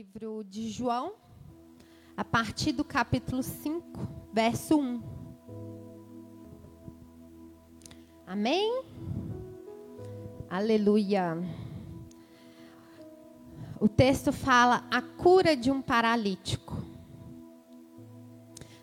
livro 0.00 0.42
de 0.42 0.70
João, 0.70 1.12
a 2.16 2.24
partir 2.24 2.72
do 2.72 2.82
capítulo 2.82 3.42
5, 3.42 4.08
verso 4.32 4.80
1. 4.80 5.02
Amém? 8.26 8.82
Aleluia. 10.48 11.36
O 13.78 13.86
texto 13.90 14.32
fala 14.32 14.86
a 14.90 15.02
cura 15.02 15.54
de 15.54 15.70
um 15.70 15.82
paralítico. 15.82 16.82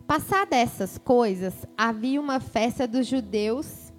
Passada 0.06 0.56
essas 0.56 1.00
coisas, 1.00 1.66
havia 1.76 2.22
uma 2.22 2.40
festa 2.40 2.88
dos 2.88 3.08
judeus 3.08 3.92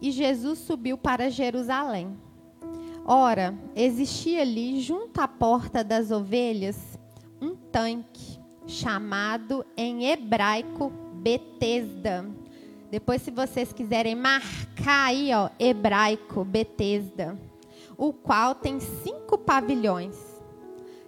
e 0.00 0.10
Jesus 0.10 0.60
subiu 0.60 0.96
para 0.96 1.28
Jerusalém. 1.28 2.23
Ora, 3.06 3.54
existia 3.76 4.40
ali, 4.40 4.80
junto 4.80 5.20
à 5.20 5.28
porta 5.28 5.84
das 5.84 6.10
ovelhas, 6.10 6.98
um 7.38 7.54
tanque, 7.54 8.40
chamado 8.66 9.62
em 9.76 10.06
hebraico 10.06 10.90
Betesda. 11.16 12.26
Depois, 12.90 13.20
se 13.20 13.30
vocês 13.30 13.74
quiserem 13.74 14.14
marcar 14.14 15.08
aí, 15.08 15.34
ó, 15.34 15.50
hebraico 15.58 16.46
Betesda, 16.46 17.38
o 17.94 18.10
qual 18.10 18.54
tem 18.54 18.80
cinco 18.80 19.36
pavilhões. 19.36 20.16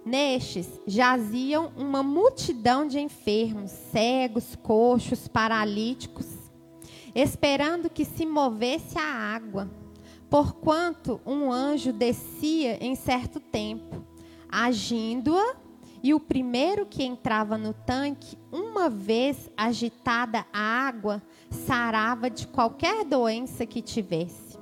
Nestes 0.05 0.69
jaziam 0.87 1.73
uma 1.79 2.03
multidão 2.03 2.87
de 2.87 3.01
enfermos, 3.01 3.71
cegos, 3.71 4.55
coxos, 4.63 5.27
paralíticos, 5.29 6.27
esperando 7.15 7.89
que 7.89 8.05
se 8.05 8.27
movesse 8.27 8.99
a 8.99 9.03
água 9.03 9.67
porquanto 10.29 11.21
um 11.25 11.53
anjo 11.53 11.93
descia 11.93 12.83
em 12.85 12.95
certo 12.95 13.41
tempo, 13.41 14.05
agindo-a, 14.49 15.57
e 16.03 16.15
o 16.15 16.21
primeiro 16.21 16.87
que 16.87 17.03
entrava 17.03 17.59
no 17.59 17.73
tanque, 17.73 18.39
uma 18.53 18.89
vez 18.89 19.51
agitada 19.57 20.47
a 20.53 20.61
água, 20.61 21.23
sarava 21.51 22.31
de 22.31 22.47
qualquer 22.47 23.05
doença 23.05 23.67
que 23.67 23.83
tivesse. 23.83 24.57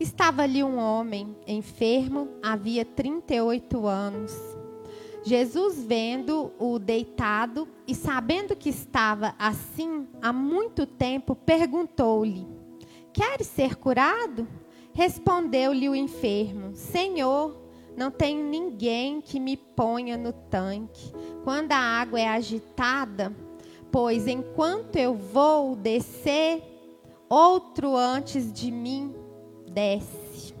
Estava 0.00 0.42
ali 0.42 0.64
um 0.64 0.76
homem 0.78 1.36
enfermo, 1.46 2.28
havia 2.42 2.84
38 2.84 3.86
anos. 3.86 4.32
Jesus, 5.24 5.82
vendo-o 5.82 6.78
deitado 6.78 7.66
e 7.86 7.94
sabendo 7.94 8.54
que 8.54 8.68
estava 8.68 9.34
assim 9.38 10.06
há 10.20 10.32
muito 10.32 10.84
tempo, 10.84 11.34
perguntou-lhe: 11.34 12.46
Queres 13.12 13.46
ser 13.46 13.76
curado? 13.76 14.46
Respondeu-lhe 14.96 15.90
o 15.90 15.94
enfermo: 15.94 16.74
Senhor, 16.74 17.54
não 17.94 18.10
tenho 18.10 18.42
ninguém 18.42 19.20
que 19.20 19.38
me 19.38 19.54
ponha 19.54 20.16
no 20.16 20.32
tanque 20.32 21.12
quando 21.44 21.72
a 21.72 21.76
água 21.76 22.18
é 22.18 22.26
agitada, 22.26 23.30
pois 23.92 24.26
enquanto 24.26 24.96
eu 24.96 25.12
vou 25.12 25.76
descer, 25.76 26.62
outro 27.28 27.94
antes 27.94 28.50
de 28.50 28.70
mim 28.70 29.14
desce. 29.68 30.54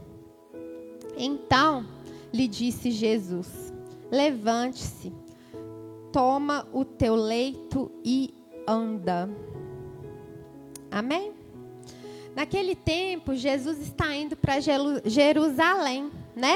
Então 1.16 1.86
lhe 2.30 2.46
disse 2.46 2.90
Jesus: 2.90 3.72
Levante-se, 4.10 5.14
toma 6.12 6.68
o 6.74 6.84
teu 6.84 7.14
leito 7.14 7.90
e 8.04 8.34
anda. 8.68 9.30
Amém? 10.90 11.35
Naquele 12.36 12.76
tempo, 12.76 13.34
Jesus 13.34 13.78
está 13.80 14.14
indo 14.14 14.36
para 14.36 14.60
Jerusalém, 15.06 16.10
né? 16.36 16.54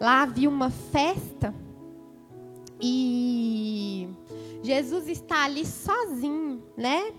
Lá 0.00 0.22
havia 0.22 0.48
uma 0.48 0.70
festa 0.70 1.54
e 2.80 4.08
Jesus 4.62 5.08
está 5.08 5.44
ali 5.44 5.66
sozinho, 5.66 6.62
né? 6.78 7.12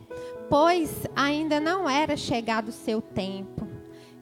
Pois 0.49 1.05
ainda 1.15 1.59
não 1.59 1.87
era 1.87 2.17
chegado 2.17 2.69
o 2.69 2.71
seu 2.71 2.99
tempo. 2.99 3.67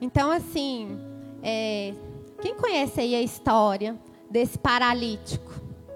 Então, 0.01 0.29
assim, 0.29 0.99
é, 1.41 1.93
quem 2.41 2.53
conhece 2.53 2.99
aí 2.99 3.15
a 3.15 3.21
história 3.21 3.97
desse 4.29 4.57
paralítico, 4.57 5.49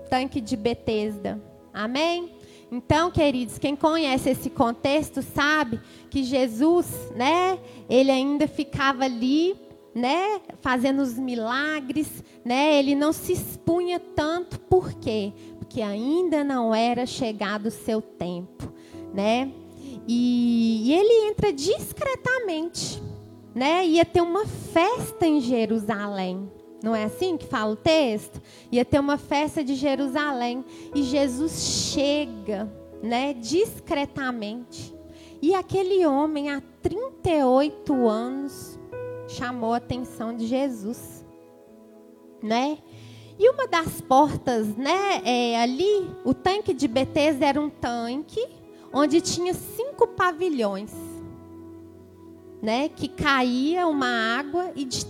tanque 0.09 0.39
de 0.39 0.55
Betesda? 0.55 1.43
Amém? 1.73 2.33
Então, 2.75 3.09
queridos, 3.09 3.57
quem 3.57 3.73
conhece 3.73 4.31
esse 4.31 4.49
contexto 4.49 5.21
sabe 5.21 5.79
que 6.09 6.25
Jesus, 6.25 6.85
né, 7.15 7.57
ele 7.89 8.11
ainda 8.11 8.49
ficava 8.49 9.05
ali, 9.05 9.55
né, 9.95 10.41
fazendo 10.59 11.01
os 11.01 11.17
milagres, 11.17 12.21
né? 12.43 12.77
Ele 12.77 12.93
não 12.93 13.13
se 13.13 13.31
expunha 13.31 13.97
tanto, 13.97 14.59
por 14.59 14.91
quê? 14.95 15.31
Porque 15.57 15.81
ainda 15.81 16.43
não 16.43 16.75
era 16.75 17.05
chegado 17.05 17.67
o 17.67 17.71
seu 17.71 18.01
tempo, 18.01 18.69
né? 19.13 19.49
E, 20.05 20.81
e 20.83 20.93
ele 20.93 21.29
entra 21.29 21.53
discretamente, 21.53 23.01
né? 23.55 23.85
Ia 23.85 24.03
ter 24.03 24.19
uma 24.19 24.45
festa 24.45 25.25
em 25.25 25.39
Jerusalém. 25.39 26.51
Não 26.85 26.95
é 26.95 27.05
assim 27.05 27.35
que 27.35 27.47
fala 27.47 27.73
o 27.73 27.75
texto? 27.75 28.39
Ia 28.71 28.85
ter 28.85 28.99
uma 28.99 29.17
festa 29.17 29.63
de 29.63 29.73
Jerusalém 29.73 30.63
e 30.93 31.01
Jesus 31.01 31.91
chega, 31.91 32.71
né, 33.01 33.33
discretamente. 33.33 34.93
E 35.41 35.55
aquele 35.55 36.05
homem 36.05 36.51
há 36.51 36.61
38 36.83 37.91
anos 38.07 38.79
chamou 39.27 39.73
a 39.73 39.77
atenção 39.77 40.37
de 40.37 40.45
Jesus, 40.45 41.25
né? 42.39 42.77
E 43.39 43.49
uma 43.49 43.67
das 43.67 43.99
portas, 44.01 44.67
né, 44.77 45.23
é, 45.25 45.59
ali, 45.59 46.07
o 46.23 46.35
tanque 46.35 46.71
de 46.71 46.87
Betesda 46.87 47.47
era 47.47 47.59
um 47.59 47.67
tanque 47.67 48.45
onde 48.93 49.21
tinha 49.21 49.55
cinco 49.55 50.05
pavilhões, 50.09 50.93
né, 52.61 52.89
que 52.89 53.07
caía 53.07 53.87
uma 53.87 54.37
água 54.37 54.71
e 54.75 54.85
de 54.85 55.03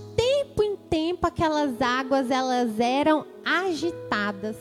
tempo 0.45 0.63
em 0.63 0.75
tempo 0.75 1.27
aquelas 1.27 1.81
águas 1.81 2.29
elas 2.29 2.79
eram 2.79 3.25
agitadas. 3.43 4.57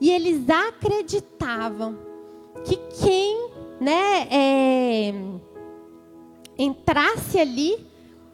E 0.00 0.10
eles 0.10 0.48
acreditavam 0.48 1.98
que 2.64 2.76
quem 3.02 3.50
né, 3.80 4.28
é, 4.30 5.14
entrasse 6.56 7.38
ali 7.38 7.86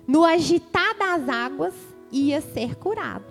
no 0.06 0.25
agitar 0.25 0.97
das 0.99 1.28
águas 1.28 1.75
ia 2.12 2.41
ser 2.41 2.77
curado. 2.77 3.25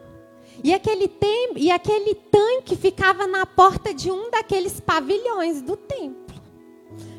E 0.63 0.74
aquele, 0.74 1.08
tem, 1.08 1.53
e 1.58 1.72
aquele 1.72 2.16
tanque 2.16 2.75
ficava 2.75 3.28
na 3.28 3.46
porta 3.46 3.94
de 3.94 4.12
um 4.12 4.30
daqueles 4.30 4.80
pavilhões 4.80 5.62
do 5.62 5.75
templo. 5.75 6.42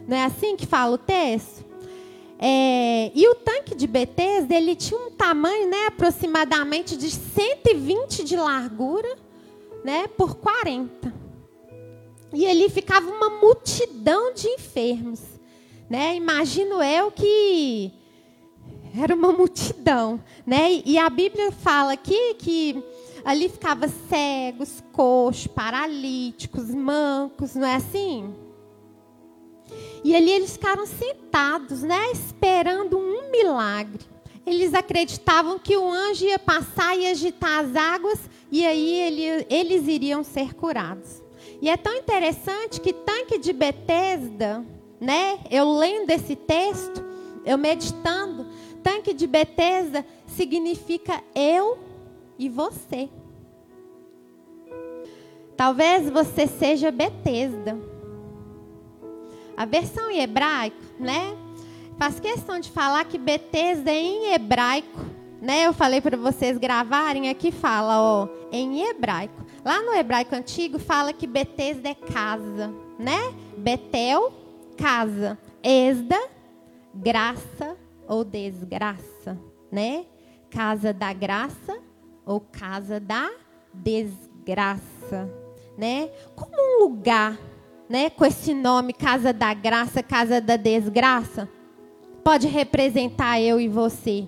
Não 0.06 0.16
é 0.16 0.24
assim 0.24 0.56
que 0.56 0.66
fala 0.66 0.94
o 0.94 0.98
texto? 0.98 1.64
É, 2.38 2.73
e 3.14 3.28
o 3.28 3.34
tanque 3.34 3.74
de 3.74 3.86
Betesda, 3.86 4.54
ele 4.54 4.76
tinha 4.76 4.98
um 4.98 5.10
tamanho, 5.10 5.68
né, 5.68 5.86
aproximadamente 5.86 6.96
de 6.96 7.10
120 7.10 8.24
de 8.24 8.36
largura, 8.36 9.16
né, 9.84 10.06
por 10.08 10.36
40. 10.36 11.12
E 12.32 12.46
ali 12.46 12.68
ficava 12.68 13.08
uma 13.08 13.30
multidão 13.30 14.34
de 14.34 14.48
enfermos, 14.48 15.20
né? 15.88 16.16
Imagino 16.16 16.82
eu 16.82 17.10
que 17.12 17.92
era 19.00 19.14
uma 19.14 19.32
multidão, 19.32 20.20
né? 20.44 20.82
E 20.84 20.98
a 20.98 21.08
Bíblia 21.08 21.52
fala 21.52 21.92
aqui 21.92 22.34
que 22.34 22.82
ali 23.24 23.48
ficava 23.48 23.86
cegos, 24.08 24.82
coxos, 24.92 25.46
paralíticos, 25.46 26.74
mancos, 26.74 27.54
não 27.54 27.66
é 27.66 27.76
assim? 27.76 28.34
E 30.02 30.14
ali 30.14 30.30
eles 30.30 30.52
ficaram 30.52 30.86
sentados, 30.86 31.82
né, 31.82 32.10
esperando 32.12 32.98
um 32.98 33.30
milagre. 33.30 34.00
Eles 34.46 34.74
acreditavam 34.74 35.58
que 35.58 35.76
o 35.76 35.90
anjo 35.90 36.26
ia 36.26 36.38
passar 36.38 36.96
e 36.98 37.06
agitar 37.06 37.64
as 37.64 37.74
águas 37.74 38.18
e 38.52 38.64
aí 38.66 39.00
ele, 39.00 39.46
eles 39.48 39.88
iriam 39.88 40.22
ser 40.22 40.54
curados. 40.54 41.22
E 41.62 41.68
é 41.68 41.76
tão 41.76 41.94
interessante 41.94 42.80
que 42.80 42.92
tanque 42.92 43.38
de 43.38 43.52
Betesda, 43.52 44.64
né? 45.00 45.38
Eu 45.50 45.72
lendo 45.72 46.10
esse 46.10 46.36
texto, 46.36 47.02
eu 47.44 47.56
meditando, 47.56 48.46
tanque 48.82 49.14
de 49.14 49.26
Betesda 49.26 50.04
significa 50.26 51.22
eu 51.34 51.78
e 52.38 52.48
você. 52.50 53.08
Talvez 55.56 56.10
você 56.10 56.46
seja 56.46 56.90
Betesda. 56.90 57.93
A 59.56 59.64
versão 59.64 60.10
em 60.10 60.20
hebraico, 60.20 60.76
né? 60.98 61.36
Faz 61.98 62.18
questão 62.18 62.58
de 62.58 62.70
falar 62.70 63.04
que 63.04 63.18
Betesda 63.18 63.90
é 63.90 64.00
em 64.00 64.32
hebraico, 64.34 65.00
né? 65.40 65.66
Eu 65.66 65.72
falei 65.72 66.00
para 66.00 66.16
vocês 66.16 66.58
gravarem 66.58 67.28
aqui 67.28 67.52
fala, 67.52 68.00
ó, 68.00 68.28
em 68.50 68.82
hebraico. 68.82 69.44
Lá 69.64 69.80
no 69.82 69.94
hebraico 69.94 70.34
antigo 70.34 70.78
fala 70.78 71.12
que 71.12 71.26
Betesda 71.26 71.88
é 71.88 71.94
casa, 71.94 72.72
né? 72.98 73.32
Betel, 73.56 74.32
casa. 74.76 75.38
Esda, 75.62 76.20
graça 76.94 77.76
ou 78.06 78.24
desgraça, 78.24 79.38
né? 79.70 80.04
Casa 80.50 80.92
da 80.92 81.12
graça 81.12 81.78
ou 82.26 82.40
casa 82.40 83.00
da 83.00 83.30
desgraça, 83.72 85.30
né? 85.76 86.10
Como 86.36 86.52
um 86.54 86.84
lugar, 86.84 87.38
né, 87.88 88.10
com 88.10 88.24
esse 88.24 88.54
nome 88.54 88.92
Casa 88.92 89.32
da 89.32 89.52
Graça, 89.52 90.02
Casa 90.02 90.40
da 90.40 90.56
Desgraça, 90.56 91.48
pode 92.22 92.46
representar 92.46 93.40
eu 93.40 93.60
e 93.60 93.68
você. 93.68 94.26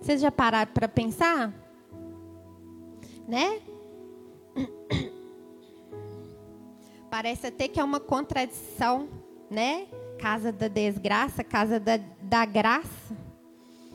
Vocês 0.00 0.20
já 0.20 0.30
pararam 0.30 0.72
para 0.72 0.88
pensar? 0.88 1.52
Né? 3.26 3.60
Parece 7.10 7.46
até 7.46 7.68
que 7.68 7.78
é 7.78 7.84
uma 7.84 8.00
contradição, 8.00 9.08
né? 9.48 9.86
Casa 10.18 10.50
da 10.50 10.68
desgraça, 10.68 11.44
casa 11.44 11.78
da, 11.78 11.98
da 12.20 12.44
graça, 12.44 13.16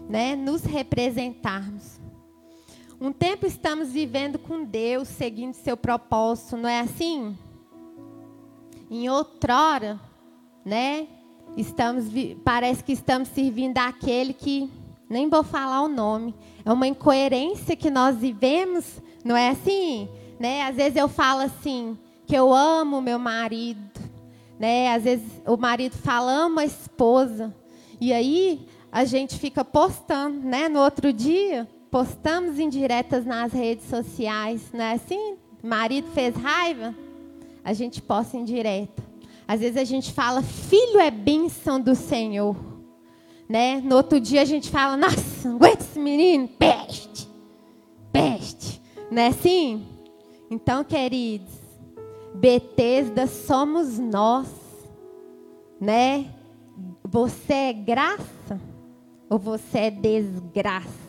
né? 0.10 0.36
Nos 0.36 0.64
representarmos. 0.64 2.00
Um 3.00 3.12
tempo 3.12 3.46
estamos 3.46 3.92
vivendo 3.92 4.40
com 4.40 4.64
Deus, 4.64 5.08
seguindo 5.08 5.54
seu 5.54 5.78
propósito, 5.78 6.58
não 6.58 6.68
é 6.68 6.80
assim? 6.80 7.38
Em 8.90 9.10
outrora, 9.10 10.00
né? 10.66 11.08
Estamos, 11.56 12.06
parece 12.44 12.84
que 12.84 12.92
estamos 12.92 13.28
servindo 13.30 13.78
aquele 13.78 14.34
que 14.34 14.70
nem 15.10 15.28
vou 15.28 15.44
falar 15.44 15.82
o 15.82 15.88
nome. 15.88 16.36
É 16.64 16.72
uma 16.72 16.88
incoerência 16.88 17.76
que 17.76 17.90
nós 17.90 18.18
vivemos, 18.18 19.02
não 19.24 19.36
é 19.36 19.50
assim? 19.50 20.08
Né? 20.40 20.64
Às 20.64 20.76
vezes 20.76 20.96
eu 20.96 21.10
falo 21.10 21.42
assim, 21.42 21.98
que 22.26 22.36
eu 22.36 22.54
amo 22.54 23.02
meu 23.02 23.18
marido, 23.18 24.00
né? 24.60 24.94
Às 24.94 25.04
vezes 25.04 25.26
o 25.46 25.58
marido 25.58 25.96
fala, 25.98 26.32
ama 26.32 26.62
a 26.62 26.66
esposa. 26.66 27.54
E 28.00 28.14
aí 28.14 28.68
a 28.92 29.04
gente 29.04 29.38
fica 29.38 29.66
postando, 29.66 30.40
né? 30.48 30.70
No 30.70 30.80
outro 30.80 31.12
dia, 31.12 31.68
postamos 31.90 32.60
indiretas 32.60 33.26
nas 33.26 33.52
redes 33.52 33.90
sociais, 33.90 34.70
não 34.72 34.84
é 34.84 34.94
assim? 34.94 35.36
Marido 35.62 36.08
fez 36.14 36.36
raiva, 36.36 36.96
a 37.64 37.74
gente 37.74 38.02
posta 38.02 38.38
indireta. 38.38 39.04
Às 39.48 39.62
vezes 39.62 39.78
a 39.78 39.84
gente 39.84 40.14
fala, 40.14 40.42
filho 40.42 41.00
é 41.00 41.10
bênção 41.10 41.82
do 41.82 41.96
Senhor. 41.96 42.56
Né? 43.48 43.82
No 43.82 43.96
outro 43.96 44.20
dia 44.20 44.44
a 44.44 44.46
gente 44.46 44.70
fala, 44.70 44.96
nossa, 44.96 45.50
aguenta 45.50 45.84
esse 45.84 46.00
menino, 46.00 46.48
peste, 46.48 47.28
peste. 48.12 48.80
Não 49.10 49.24
é 49.24 49.28
assim? 49.28 49.88
Então, 50.52 50.84
queridos, 50.84 51.60
Betesda 52.36 53.28
somos 53.28 53.98
nós, 53.98 54.48
né? 55.82 56.28
Você 57.04 57.54
é 57.54 57.74
graça 57.74 58.62
ou 59.30 59.40
você 59.40 59.80
é 59.80 59.92
desgraça? 59.92 61.09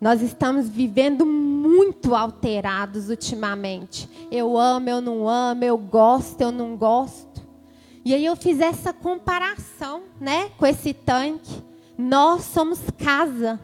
Nós 0.00 0.22
estamos 0.22 0.68
vivendo 0.68 1.26
muito 1.26 2.14
alterados 2.14 3.08
ultimamente. 3.08 4.08
Eu 4.30 4.56
amo, 4.56 4.88
eu 4.88 5.00
não 5.00 5.28
amo, 5.28 5.64
eu 5.64 5.76
gosto, 5.76 6.40
eu 6.40 6.52
não 6.52 6.76
gosto. 6.76 7.42
E 8.04 8.14
aí 8.14 8.24
eu 8.24 8.36
fiz 8.36 8.60
essa 8.60 8.92
comparação, 8.92 10.02
né, 10.20 10.50
com 10.56 10.64
esse 10.64 10.94
tanque. 10.94 11.62
Nós 11.96 12.44
somos 12.44 12.78
casa, 12.96 13.60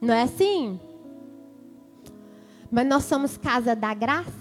não 0.00 0.12
é 0.12 0.22
assim? 0.22 0.80
Mas 2.70 2.86
nós 2.86 3.04
somos 3.04 3.36
casa 3.36 3.76
da 3.76 3.94
graça 3.94 4.32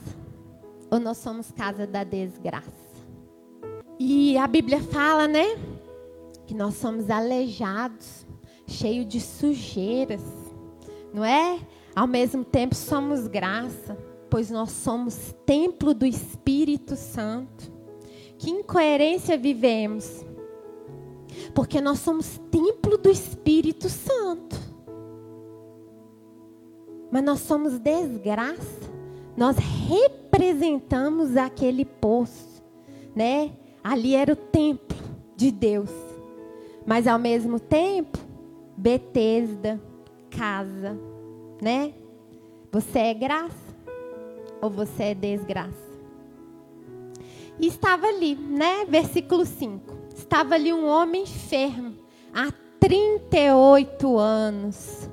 ou 0.90 1.00
nós 1.00 1.18
somos 1.18 1.52
casa 1.52 1.86
da 1.86 2.04
desgraça? 2.04 2.86
E 4.00 4.38
a 4.38 4.48
Bíblia 4.48 4.82
fala, 4.82 5.28
né, 5.28 5.58
que 6.48 6.54
nós 6.54 6.76
somos 6.76 7.10
aleijados, 7.10 8.26
cheios 8.68 9.08
de 9.08 9.22
sujeiras, 9.22 10.22
não 11.16 11.24
é? 11.24 11.60
Ao 11.96 12.06
mesmo 12.06 12.44
tempo 12.44 12.76
somos 12.76 13.26
graça, 13.26 13.98
pois 14.30 14.52
nós 14.52 14.70
somos 14.70 15.34
templo 15.46 15.94
do 15.94 16.06
Espírito 16.06 16.98
Santo. 16.98 17.72
Que 18.38 18.50
incoerência 18.52 19.38
vivemos? 19.38 20.26
Porque 21.54 21.80
nós 21.80 22.00
somos 22.00 22.38
templo 22.52 22.98
do 22.98 23.10
Espírito 23.10 23.88
Santo. 23.88 24.58
Mas 27.10 27.24
nós 27.24 27.40
somos 27.40 27.80
desgraça. 27.80 28.94
Nós 29.38 29.56
representamos 29.56 31.38
aquele 31.38 31.86
poço, 31.86 32.62
né? 33.16 33.54
Ali 33.82 34.16
era 34.16 34.34
o 34.34 34.36
templo 34.36 34.98
de 35.34 35.50
Deus. 35.50 35.92
Mas 36.86 37.08
ao 37.08 37.18
mesmo 37.18 37.58
tempo, 37.58 38.18
Betesda, 38.76 39.80
casa, 40.38 40.98
né? 41.62 41.94
Você 42.72 43.00
é 43.00 43.14
graça 43.14 43.76
ou 44.62 44.70
você 44.70 45.04
é 45.04 45.14
desgraça? 45.14 45.86
E 47.60 47.68
estava 47.68 48.08
ali, 48.08 48.36
né? 48.36 48.86
Versículo 48.86 49.46
5. 49.46 49.96
Estava 50.16 50.56
ali 50.56 50.74
um 50.74 50.88
homem 50.88 51.24
enfermo 51.24 51.96
há 52.34 52.52
38 52.80 54.18
anos. 54.18 55.10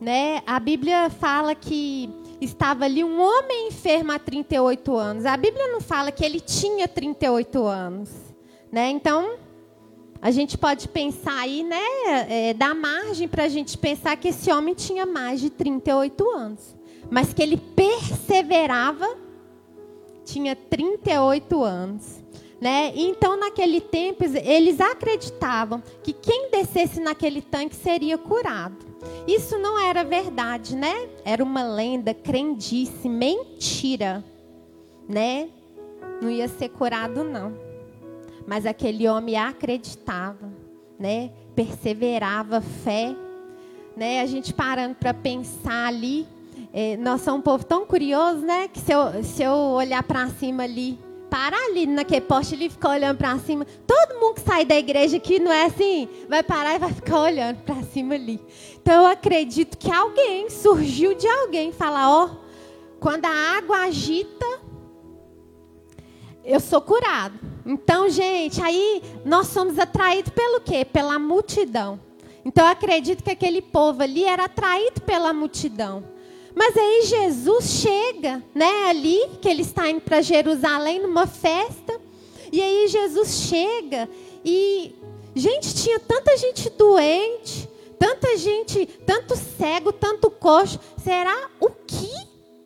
Né? 0.00 0.42
A 0.46 0.58
Bíblia 0.58 1.10
fala 1.10 1.54
que 1.54 2.10
estava 2.40 2.86
ali 2.86 3.04
um 3.04 3.20
homem 3.20 3.68
enfermo 3.68 4.12
há 4.12 4.18
38 4.18 4.96
anos. 4.96 5.26
A 5.26 5.36
Bíblia 5.36 5.68
não 5.68 5.80
fala 5.80 6.10
que 6.10 6.24
ele 6.24 6.40
tinha 6.40 6.88
38 6.88 7.64
anos. 7.64 8.10
Né? 8.72 8.90
Então, 8.90 9.36
a 10.22 10.30
gente 10.30 10.58
pode 10.58 10.88
pensar 10.88 11.38
aí, 11.38 11.64
né? 11.64 11.80
É, 12.28 12.54
dar 12.54 12.74
margem 12.74 13.26
para 13.26 13.44
a 13.44 13.48
gente 13.48 13.78
pensar 13.78 14.16
que 14.16 14.28
esse 14.28 14.52
homem 14.52 14.74
tinha 14.74 15.06
mais 15.06 15.40
de 15.40 15.48
38 15.48 16.30
anos. 16.30 16.76
Mas 17.10 17.32
que 17.32 17.42
ele 17.42 17.56
perseverava 17.56 19.06
tinha 20.24 20.54
38 20.54 21.64
anos. 21.64 22.22
Né? 22.60 22.92
Então, 22.94 23.40
naquele 23.40 23.80
tempo, 23.80 24.22
eles 24.22 24.78
acreditavam 24.80 25.82
que 26.02 26.12
quem 26.12 26.50
descesse 26.50 27.00
naquele 27.00 27.40
tanque 27.40 27.74
seria 27.74 28.18
curado. 28.18 28.76
Isso 29.26 29.58
não 29.58 29.78
era 29.78 30.04
verdade, 30.04 30.76
né? 30.76 31.08
Era 31.24 31.42
uma 31.42 31.62
lenda, 31.62 32.12
crendice, 32.12 33.08
mentira, 33.08 34.22
né? 35.08 35.48
Não 36.20 36.30
ia 36.30 36.48
ser 36.48 36.68
curado, 36.68 37.24
não. 37.24 37.69
Mas 38.46 38.66
aquele 38.66 39.08
homem 39.08 39.36
acreditava, 39.36 40.52
né? 40.98 41.30
Perseverava, 41.54 42.60
fé, 42.60 43.14
né? 43.96 44.20
A 44.20 44.26
gente 44.26 44.52
parando 44.52 44.94
para 44.94 45.12
pensar 45.12 45.88
ali, 45.88 46.26
é, 46.72 46.96
nós 46.96 47.20
somos 47.22 47.40
um 47.40 47.42
povo 47.42 47.64
tão 47.64 47.84
curioso, 47.84 48.40
né? 48.40 48.68
Que 48.68 48.78
se 48.78 48.92
eu, 48.92 49.22
se 49.24 49.42
eu 49.42 49.52
olhar 49.52 50.02
para 50.02 50.28
cima 50.28 50.62
ali, 50.62 50.98
parar 51.30 51.64
ali 51.66 51.86
naquele 51.86 52.20
poste 52.22 52.54
ali 52.54 52.66
e 52.66 52.70
ficar 52.70 52.90
olhando 52.90 53.16
para 53.16 53.38
cima, 53.38 53.64
todo 53.86 54.18
mundo 54.20 54.34
que 54.34 54.40
sai 54.40 54.64
da 54.64 54.76
igreja 54.76 55.16
aqui 55.16 55.38
não 55.38 55.52
é 55.52 55.66
assim, 55.66 56.08
vai 56.28 56.42
parar 56.42 56.74
e 56.74 56.78
vai 56.78 56.92
ficar 56.92 57.20
olhando 57.20 57.58
para 57.58 57.82
cima 57.84 58.14
ali. 58.14 58.40
Então 58.82 59.04
eu 59.04 59.06
acredito 59.06 59.78
que 59.78 59.90
alguém 59.90 60.50
surgiu 60.50 61.14
de 61.14 61.28
alguém 61.28 61.72
falar, 61.72 62.10
ó, 62.10 62.30
quando 62.98 63.24
a 63.24 63.56
água 63.56 63.78
agita, 63.84 64.46
eu 66.44 66.60
sou 66.60 66.80
curado. 66.80 67.38
Então, 67.64 68.08
gente, 68.08 68.62
aí 68.62 69.02
nós 69.24 69.48
somos 69.48 69.78
atraídos 69.78 70.32
pelo 70.32 70.60
quê? 70.60 70.84
Pela 70.84 71.18
multidão. 71.18 72.00
Então 72.44 72.64
eu 72.64 72.72
acredito 72.72 73.22
que 73.22 73.30
aquele 73.30 73.60
povo 73.60 74.02
ali 74.02 74.24
era 74.24 74.44
atraído 74.44 75.00
pela 75.02 75.32
multidão. 75.32 76.04
Mas 76.54 76.76
aí 76.76 77.02
Jesus 77.04 77.64
chega, 77.64 78.42
né, 78.54 78.88
ali, 78.88 79.20
que 79.40 79.48
ele 79.48 79.62
está 79.62 79.88
indo 79.88 80.00
para 80.00 80.20
Jerusalém 80.20 81.00
numa 81.00 81.26
festa. 81.26 82.00
E 82.52 82.60
aí 82.60 82.88
Jesus 82.88 83.46
chega 83.48 84.08
e, 84.44 84.94
gente, 85.34 85.74
tinha 85.74 86.00
tanta 86.00 86.36
gente 86.36 86.68
doente, 86.70 87.68
tanta 87.98 88.36
gente, 88.36 88.86
tanto 89.06 89.36
cego, 89.36 89.92
tanto 89.92 90.30
coxo. 90.30 90.80
Será 91.02 91.50
o 91.60 91.70
que 91.70 92.10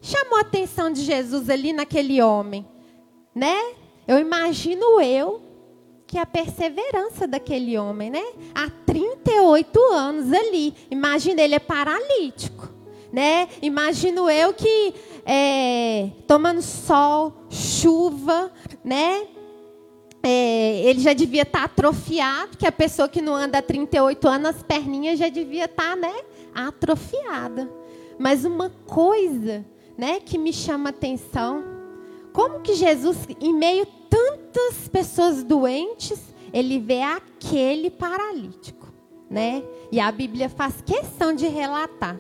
chamou 0.00 0.38
a 0.38 0.42
atenção 0.42 0.90
de 0.90 1.02
Jesus 1.02 1.50
ali 1.50 1.72
naquele 1.72 2.22
homem? 2.22 2.66
Né? 3.34 3.74
Eu 4.06 4.18
imagino 4.18 5.00
eu 5.00 5.42
que 6.06 6.18
a 6.18 6.26
perseverança 6.26 7.26
daquele 7.26 7.76
homem, 7.78 8.10
né? 8.10 8.24
Há 8.54 8.70
38 8.86 9.80
anos 9.92 10.32
ali. 10.32 10.74
Imagina, 10.90 11.42
ele 11.42 11.54
é 11.54 11.58
paralítico 11.58 12.74
né? 13.14 13.48
Imagino 13.62 14.28
eu 14.28 14.52
que 14.52 14.92
é, 15.24 16.10
tomando 16.26 16.60
sol, 16.60 17.32
chuva, 17.48 18.50
né? 18.84 19.28
É, 20.20 20.80
ele 20.80 20.98
já 20.98 21.12
devia 21.12 21.42
estar 21.42 21.60
tá 21.60 21.64
atrofiado, 21.66 22.56
que 22.58 22.66
a 22.66 22.72
pessoa 22.72 23.08
que 23.08 23.22
não 23.22 23.36
anda 23.36 23.58
há 23.58 23.62
38 23.62 24.26
anos, 24.26 24.56
as 24.56 24.62
perninhas 24.64 25.16
já 25.16 25.28
devia 25.28 25.66
estar, 25.66 25.90
tá, 25.90 25.96
né? 25.96 26.12
Atrofiada. 26.52 27.70
Mas 28.18 28.44
uma 28.44 28.68
coisa, 28.84 29.64
né, 29.96 30.18
que 30.18 30.36
me 30.36 30.52
chama 30.52 30.90
atenção, 30.90 31.62
como 32.34 32.60
que 32.60 32.74
Jesus, 32.74 33.16
em 33.40 33.54
meio 33.54 33.84
a 33.84 33.86
tantas 34.10 34.88
pessoas 34.88 35.44
doentes, 35.44 36.20
ele 36.52 36.80
vê 36.80 37.00
aquele 37.00 37.88
paralítico, 37.90 38.92
né? 39.30 39.62
E 39.92 40.00
a 40.00 40.10
Bíblia 40.10 40.48
faz 40.48 40.82
questão 40.82 41.32
de 41.32 41.46
relatar 41.46 42.18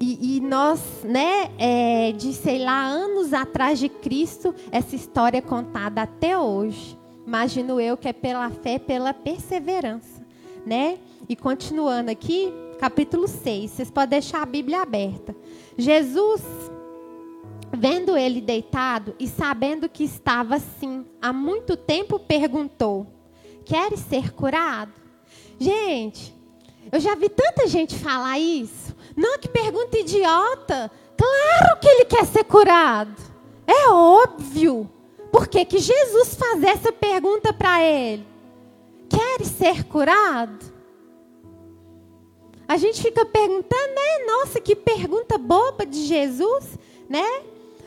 E, 0.00 0.36
e 0.36 0.40
nós, 0.40 0.80
né, 1.02 1.50
é, 1.58 2.12
de 2.12 2.32
sei 2.32 2.58
lá, 2.64 2.86
anos 2.86 3.32
atrás 3.32 3.80
de 3.80 3.88
Cristo, 3.88 4.54
essa 4.70 4.94
história 4.94 5.38
é 5.38 5.42
contada 5.42 6.02
até 6.02 6.38
hoje. 6.38 6.96
Imagino 7.26 7.80
eu 7.80 7.96
que 7.96 8.08
é 8.08 8.12
pela 8.12 8.48
fé, 8.50 8.78
pela 8.78 9.12
perseverança, 9.12 10.24
né? 10.64 10.98
E 11.28 11.34
continuando 11.34 12.12
aqui, 12.12 12.52
capítulo 12.78 13.26
6, 13.26 13.70
vocês 13.72 13.90
podem 13.90 14.20
deixar 14.20 14.42
a 14.42 14.46
Bíblia 14.46 14.82
aberta. 14.82 15.34
Jesus, 15.76 16.42
vendo 17.72 18.16
ele 18.16 18.40
deitado 18.40 19.14
e 19.18 19.26
sabendo 19.26 19.88
que 19.88 20.04
estava 20.04 20.56
assim 20.56 21.06
há 21.20 21.32
muito 21.32 21.76
tempo, 21.76 22.18
perguntou: 22.18 23.06
Queres 23.64 24.00
ser 24.00 24.32
curado? 24.32 24.92
Gente, 25.58 26.34
eu 26.90 27.00
já 27.00 27.14
vi 27.14 27.28
tanta 27.28 27.66
gente 27.66 27.96
falar 27.96 28.38
isso. 28.38 28.94
Não, 29.16 29.38
que 29.38 29.48
pergunta 29.48 29.98
idiota. 29.98 30.90
Claro 31.16 31.80
que 31.80 31.88
ele 31.88 32.04
quer 32.04 32.26
ser 32.26 32.44
curado. 32.44 33.14
É 33.66 33.88
óbvio. 33.90 34.90
Por 35.30 35.46
que, 35.46 35.64
que 35.64 35.78
Jesus 35.78 36.34
faz 36.34 36.62
essa 36.62 36.92
pergunta 36.92 37.52
para 37.52 37.82
ele? 37.82 38.26
Quer 39.08 39.44
ser 39.44 39.84
curado? 39.84 40.72
A 42.66 42.76
gente 42.76 43.02
fica 43.02 43.24
perguntando, 43.24 43.94
né? 43.94 44.26
Nossa, 44.26 44.60
que 44.60 44.74
pergunta 44.74 45.38
boba 45.38 45.86
de 45.86 46.04
Jesus, 46.06 46.78
né? 47.08 47.42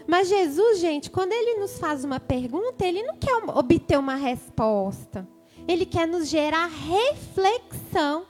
Mas 0.08 0.30
Jesus, 0.30 0.80
gente, 0.80 1.10
quando 1.10 1.32
ele 1.34 1.60
nos 1.60 1.80
faz 1.80 2.04
uma 2.04 2.20
pergunta, 2.20 2.86
ele 2.86 3.04
não 3.04 3.18
quer 3.18 3.36
obter 3.56 3.98
uma 3.98 4.16
resposta. 4.16 5.28
Ele 5.68 5.86
quer 5.86 6.08
nos 6.08 6.28
gerar 6.28 6.68
reflexão. 6.68 8.26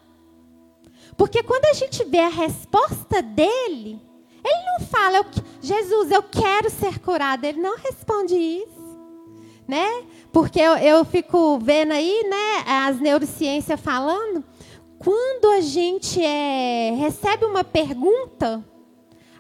Porque 1.17 1.44
quando 1.44 1.65
a 1.65 1.74
gente 1.74 2.03
vê 2.05 2.20
a 2.20 2.29
resposta 2.29 3.22
dele, 3.22 4.01
ele 4.44 4.65
não 4.65 4.88
fala, 4.88 5.17
eu, 5.17 5.25
Jesus, 5.62 6.12
eu 6.12 6.24
quero 6.24 6.70
ser 6.70 7.00
curado. 7.00 7.44
Ele 7.44 7.60
não 7.60 7.77
responde 7.77 8.36
isso. 8.36 8.86
Né? 9.67 10.05
Porque 10.32 10.60
eu, 10.60 10.77
eu 10.77 11.03
fico 11.03 11.58
vendo 11.60 11.91
aí, 11.91 12.24
né, 12.29 12.63
as 12.67 13.00
neurociências 13.00 13.79
falando, 13.79 14.44
quando 15.00 15.46
a 15.58 15.62
gente 15.62 16.24
é, 16.24 16.91
recebe 16.98 17.46
uma 17.46 17.63
pergunta, 17.63 18.63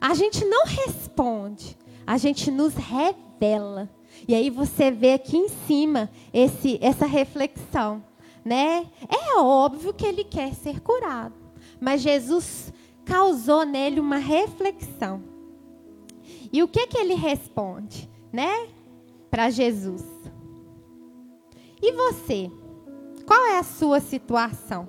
a 0.01 0.13
gente 0.13 0.43
não 0.45 0.65
responde, 0.65 1.77
a 2.05 2.17
gente 2.17 2.51
nos 2.51 2.73
revela. 2.75 3.89
E 4.27 4.33
aí 4.33 4.49
você 4.49 4.91
vê 4.91 5.13
aqui 5.13 5.37
em 5.37 5.49
cima 5.49 6.09
esse, 6.33 6.79
essa 6.81 7.05
reflexão, 7.05 8.03
né? 8.43 8.87
É 9.09 9.37
óbvio 9.39 9.93
que 9.93 10.05
ele 10.05 10.23
quer 10.23 10.53
ser 10.53 10.79
curado, 10.81 11.35
mas 11.79 12.01
Jesus 12.01 12.71
causou 13.03 13.65
nele 13.65 13.99
uma 13.99 14.17
reflexão. 14.17 15.23
E 16.51 16.63
o 16.63 16.67
que 16.67 16.87
que 16.87 16.97
ele 16.97 17.15
responde, 17.15 18.09
né? 18.31 18.67
Para 19.29 19.49
Jesus. 19.49 20.03
E 21.81 21.91
você? 21.91 22.49
Qual 23.25 23.45
é 23.47 23.57
a 23.59 23.63
sua 23.63 23.99
situação? 23.99 24.87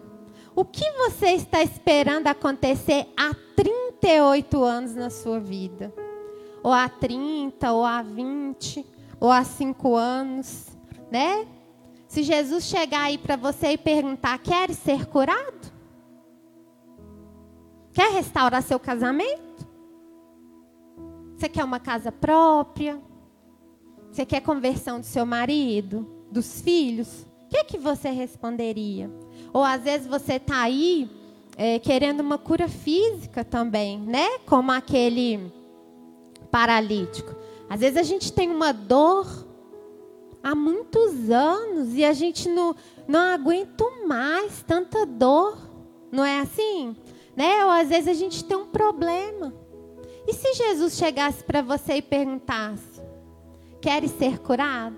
O 0.54 0.64
que 0.64 0.88
você 0.92 1.30
está 1.32 1.62
esperando 1.62 2.28
acontecer 2.28 3.06
há 3.16 3.34
38 3.56 4.62
anos 4.62 4.94
na 4.94 5.10
sua 5.10 5.40
vida? 5.40 5.92
Ou 6.66 6.72
há 6.72 6.88
30, 6.88 7.72
ou 7.72 7.84
há 7.84 8.02
20, 8.02 8.84
ou 9.20 9.30
há 9.30 9.44
5 9.44 9.94
anos, 9.94 10.66
né? 11.12 11.46
Se 12.08 12.24
Jesus 12.24 12.64
chegar 12.64 13.02
aí 13.02 13.16
para 13.16 13.36
você 13.36 13.68
e 13.68 13.78
perguntar: 13.78 14.36
quer 14.40 14.74
ser 14.74 15.06
curado? 15.06 15.72
Quer 17.92 18.10
restaurar 18.10 18.64
seu 18.64 18.80
casamento? 18.80 19.64
Você 21.36 21.48
quer 21.48 21.62
uma 21.62 21.78
casa 21.78 22.10
própria? 22.10 23.00
Você 24.10 24.26
quer 24.26 24.40
conversão 24.40 24.98
do 24.98 25.06
seu 25.06 25.24
marido, 25.24 26.04
dos 26.32 26.60
filhos? 26.60 27.28
O 27.44 27.48
que, 27.48 27.62
que 27.62 27.78
você 27.78 28.10
responderia? 28.10 29.08
Ou 29.52 29.62
às 29.62 29.84
vezes 29.84 30.08
você 30.08 30.32
está 30.32 30.62
aí 30.62 31.08
é, 31.56 31.78
querendo 31.78 32.22
uma 32.22 32.38
cura 32.38 32.66
física 32.66 33.44
também, 33.44 34.00
né? 34.00 34.40
Como 34.46 34.72
aquele 34.72 35.52
paralítico. 36.56 37.36
Às 37.68 37.80
vezes 37.80 37.98
a 37.98 38.02
gente 38.02 38.32
tem 38.32 38.50
uma 38.50 38.72
dor 38.72 39.26
há 40.42 40.54
muitos 40.54 41.28
anos 41.28 41.94
e 41.94 42.02
a 42.02 42.14
gente 42.14 42.48
não, 42.48 42.74
não 43.06 43.20
aguenta 43.20 43.84
mais 44.06 44.62
tanta 44.62 45.04
dor. 45.04 45.58
Não 46.10 46.24
é 46.24 46.40
assim? 46.40 46.96
Né? 47.36 47.62
Ou 47.62 47.70
às 47.70 47.90
vezes 47.90 48.08
a 48.08 48.14
gente 48.14 48.42
tem 48.42 48.56
um 48.56 48.64
problema. 48.64 49.52
E 50.26 50.32
se 50.32 50.54
Jesus 50.54 50.96
chegasse 50.96 51.44
para 51.44 51.60
você 51.60 51.96
e 51.96 52.02
perguntasse: 52.02 53.02
Queres 53.82 54.12
ser 54.12 54.38
curado? 54.38 54.96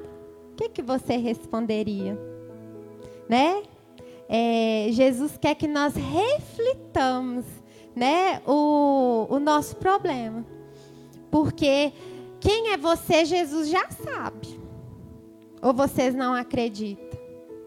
O 0.52 0.54
que, 0.54 0.68
que 0.68 0.82
você 0.82 1.16
responderia? 1.16 2.16
Né? 3.28 3.64
é, 4.28 4.88
Jesus 4.90 5.38
quer 5.38 5.54
que 5.54 5.66
nós 5.66 5.94
reflitamos 5.94 7.46
né, 7.96 8.42
o, 8.46 9.26
o 9.28 9.40
nosso 9.40 9.74
problema. 9.76 10.44
Porque 11.30 11.92
quem 12.40 12.72
é 12.72 12.76
você, 12.76 13.24
Jesus 13.24 13.68
já 13.68 13.88
sabe. 13.90 14.58
Ou 15.60 15.72
vocês 15.72 16.14
não 16.14 16.34
acreditam? 16.34 17.18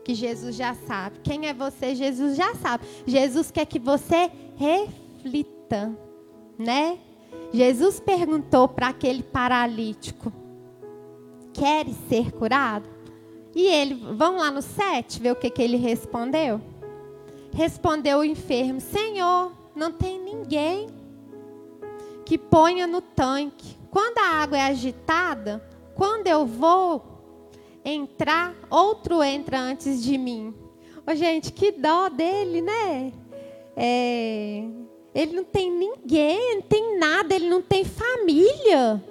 Que 0.04 0.16
Jesus 0.16 0.56
já 0.56 0.74
sabe. 0.74 1.20
Quem 1.24 1.48
é 1.48 1.54
você, 1.54 1.94
Jesus 1.94 2.36
já 2.36 2.56
sabe. 2.56 2.86
Jesus 3.06 3.52
quer 3.52 3.66
que 3.66 3.80
você 3.80 4.32
reflita, 4.56 5.96
né? 6.58 6.98
Jesus 7.54 8.00
perguntou 8.00 8.68
para 8.68 8.88
aquele 8.88 9.22
paralítico: 9.22 10.32
Queres 11.54 11.96
ser 12.10 12.32
curado? 12.32 12.90
E 13.54 13.68
ele, 13.68 13.94
vamos 13.94 14.42
lá 14.42 14.50
no 14.50 14.62
7, 14.62 15.20
ver 15.20 15.32
o 15.34 15.36
que, 15.36 15.50
que 15.50 15.62
ele 15.62 15.78
respondeu? 15.78 16.62
Respondeu 17.54 18.20
o 18.20 18.24
enfermo: 18.24 18.80
Senhor, 18.80 19.52
não 19.76 19.92
tem 19.92 20.20
ninguém 20.20 20.88
que 22.32 22.38
ponha 22.38 22.88
no 22.88 23.02
tanque. 23.02 23.76
Quando 23.90 24.20
a 24.20 24.42
água 24.42 24.58
é 24.58 24.62
agitada, 24.62 25.62
quando 25.94 26.28
eu 26.28 26.46
vou 26.46 27.04
entrar, 27.84 28.56
outro 28.70 29.22
entra 29.22 29.60
antes 29.60 30.02
de 30.02 30.18
mim. 30.18 30.54
Ô, 31.06 31.14
gente, 31.14 31.52
que 31.52 31.74
dó 31.74 32.08
dele, 32.08 32.62
né? 32.62 33.12
É, 33.76 34.64
ele 35.14 35.36
não 35.36 35.44
tem 35.44 35.70
ninguém, 35.70 36.56
não 36.56 36.62
tem 36.62 36.98
nada, 36.98 37.36
ele 37.36 37.50
não 37.50 37.62
tem 37.62 37.84
família. 37.84 39.04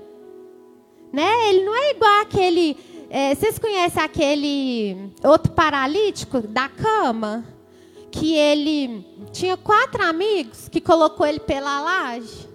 Né? 1.12 1.50
Ele 1.50 1.62
não 1.66 1.76
é 1.76 1.90
igual 1.90 2.22
aquele 2.22 2.74
é, 3.10 3.34
vocês 3.34 3.58
conhecem 3.58 4.02
aquele 4.02 5.12
outro 5.22 5.52
paralítico 5.52 6.40
da 6.40 6.70
cama? 6.70 7.44
Que 8.10 8.34
ele 8.34 9.04
tinha 9.30 9.58
quatro 9.58 10.02
amigos 10.02 10.70
que 10.70 10.80
colocou 10.80 11.26
ele 11.26 11.40
pela 11.40 11.82
laje? 11.82 12.48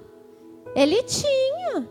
Ele 0.76 1.02
tinha 1.04 1.88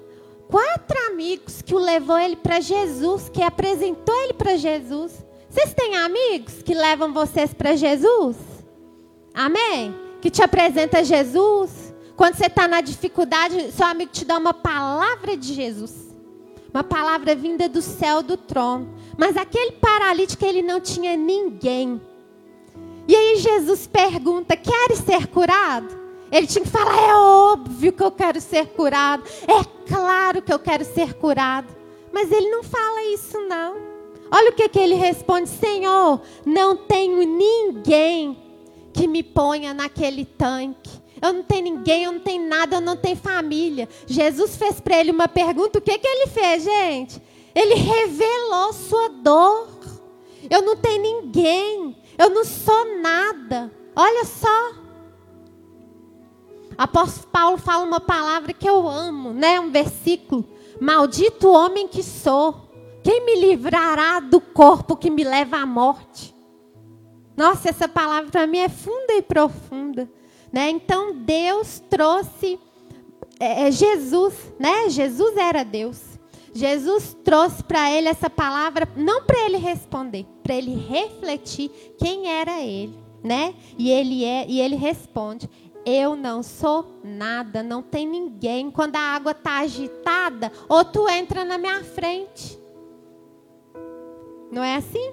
quatro 0.49 0.97
amigos 1.09 1.63
que 1.63 1.75
o 1.75 1.79
levou 1.79 2.19
ele 2.19 2.37
para 2.37 2.61
Jesus, 2.61 3.29
que 3.29 3.43
apresentou 3.43 4.15
ele 4.23 4.35
para 4.35 4.57
Jesus. 4.57 5.25
Vocês 5.49 5.73
têm 5.75 5.97
amigos 5.97 6.63
que 6.63 6.75
levam 6.75 7.13
vocês 7.13 7.55
para 7.55 7.75
Jesus? 7.75 8.37
Amém? 9.33 9.95
Que 10.21 10.31
te 10.31 10.43
apresenta 10.43 11.03
Jesus? 11.03 11.95
Quando 12.17 12.37
você 12.37 12.47
está 12.47 12.69
na 12.69 12.81
dificuldade, 12.81 13.73
seu 13.73 13.87
amigo 13.87 14.13
te 14.13 14.25
dá 14.25 14.39
uma 14.39 14.55
palavra 14.55 15.37
de 15.37 15.55
Jesus 15.55 16.05
uma 16.75 16.83
palavra 16.83 17.37
vinda 17.37 17.69
do 17.69 17.81
céu 17.81 18.21
do 18.21 18.37
trono. 18.37 18.93
Mas 19.17 19.37
aquele 19.37 19.73
paralítico, 19.73 20.45
ele 20.45 20.61
não 20.61 20.81
tinha 20.81 21.17
ninguém. 21.17 22.03
E 23.07 23.15
aí 23.15 23.37
Jesus 23.37 23.87
pergunta: 23.87 24.57
Queres 24.57 24.99
ser 24.99 25.29
curado? 25.29 26.04
Ele 26.35 26.47
tinha 26.47 26.65
que 26.65 26.71
falar: 26.71 26.97
É 26.97 27.15
óbvio 27.15 27.93
que 27.93 28.03
eu 28.03 28.11
quero 28.11 28.41
ser 28.41 28.67
curado. 28.69 29.23
É 29.47 29.65
claro 29.89 30.43
que 30.43 30.53
eu 30.53 30.59
quero 30.59 30.85
ser 30.85 31.15
curado. 31.15 31.69
Mas 32.13 32.31
ele 32.31 32.51
não 32.51 32.63
fala 32.63 33.03
isso, 33.05 33.39
não. 33.41 33.77
Olha 34.31 34.51
o 34.51 34.55
que, 34.55 34.69
que 34.69 34.79
ele 34.79 34.95
responde: 34.95 35.49
Senhor, 35.49 36.21
não 36.45 36.77
tenho 36.77 37.23
ninguém 37.25 38.37
que 38.93 39.07
me 39.07 39.23
ponha 39.23 39.73
naquele 39.73 40.25
tanque 40.25 41.05
eu 41.25 41.33
não 41.33 41.43
tenho 41.43 41.65
ninguém, 41.65 42.05
eu 42.05 42.13
não 42.13 42.21
tenho 42.21 42.47
nada, 42.47 42.77
eu 42.77 42.81
não 42.83 42.99
tenho 42.99 43.17
família. 43.17 43.89
Jesus 44.07 44.57
fez 44.57 44.79
para 44.79 45.01
ele 45.01 45.11
uma 45.11 45.27
pergunta, 45.27 45.79
o 45.79 45.83
que, 45.83 45.97
que 45.97 46.07
ele 46.07 46.27
fez, 46.27 46.65
gente? 46.65 47.23
Ele 47.55 47.77
revelou 47.77 48.75
sua 48.75 49.09
dor. 49.09 49.69
Eu 50.51 50.61
não 50.61 50.77
tenho 50.77 51.01
ninguém, 51.01 51.97
eu 52.19 52.29
não 52.29 52.45
sou 52.45 53.01
nada. 53.01 53.73
Olha 53.97 54.27
só. 54.27 54.84
Apóstolo 56.77 57.29
Paulo 57.31 57.59
fala 57.59 57.85
uma 57.85 58.01
palavra 58.01 58.53
que 58.53 58.69
eu 58.69 58.87
amo, 58.89 59.33
né? 59.33 59.61
Um 59.61 59.71
versículo. 59.71 60.45
Maldito 60.81 61.51
homem 61.51 61.87
que 61.89 62.03
sou. 62.03 62.69
Quem 63.03 63.25
me 63.25 63.37
livrará 63.37 64.21
do 64.21 64.41
corpo 64.41 64.97
que 64.97 65.11
me 65.11 65.25
leva 65.25 65.59
à 65.59 65.67
morte? 65.67 66.35
Nossa, 67.37 67.69
essa 67.69 67.89
palavra 67.89 68.31
para 68.31 68.47
mim 68.47 68.59
é 68.59 68.69
funda 68.69 69.13
e 69.15 69.23
profunda. 69.23 70.09
Né? 70.53 70.71
Então 70.71 71.15
Deus 71.15 71.83
trouxe 71.91 72.59
é, 73.41 73.67
é 73.67 73.71
Jesus, 73.71 74.35
né? 74.59 74.89
Jesus 74.89 75.37
era 75.37 75.65
Deus. 75.65 76.01
Jesus 76.55 77.17
trouxe 77.25 77.65
para 77.65 77.91
ele 77.91 78.09
essa 78.09 78.31
palavra 78.31 78.89
não 78.97 79.25
para 79.25 79.45
ele 79.45 79.57
responder, 79.57 80.25
para 80.43 80.55
ele 80.55 80.77
refletir 80.77 81.69
quem 81.99 82.29
era 82.29 82.63
ele, 82.63 82.97
né? 83.25 83.55
E 83.77 83.91
ele 83.91 84.25
é 84.25 84.47
e 84.49 84.61
ele 84.61 84.77
responde: 84.77 85.51
eu 85.85 86.17
não 86.17 86.43
sou 86.43 87.01
nada, 87.03 87.63
não 87.63 87.83
tem 87.83 88.07
ninguém. 88.07 88.71
Quando 88.71 88.97
a 88.97 89.01
água 89.01 89.33
está 89.33 89.59
agitada, 89.59 90.51
ou 90.69 90.85
tu 90.85 91.09
entra 91.09 91.45
na 91.45 91.59
minha 91.59 91.83
frente. 91.85 92.59
Não 94.51 94.63
é 94.63 94.77
assim? 94.77 95.13